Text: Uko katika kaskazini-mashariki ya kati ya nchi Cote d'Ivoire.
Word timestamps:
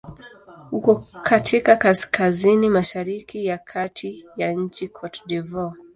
Uko 0.71 1.03
katika 1.21 1.75
kaskazini-mashariki 1.75 3.45
ya 3.45 3.57
kati 3.57 4.25
ya 4.37 4.51
nchi 4.51 4.87
Cote 4.87 5.21
d'Ivoire. 5.27 5.75